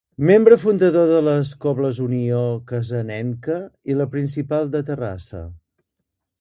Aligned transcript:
Membre 0.27 0.55
fundador 0.61 1.11
de 1.11 1.19
les 1.25 1.51
cobles 1.65 1.99
Unió 2.07 2.41
Cassanenca 2.73 3.61
i 3.95 3.99
La 4.01 4.11
Principal 4.17 4.75
de 4.77 4.85
Terrassa. 4.91 5.47